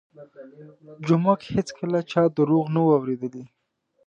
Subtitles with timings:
[1.05, 3.43] جومک هېڅکله چا درواغ نه وو اورېدلي.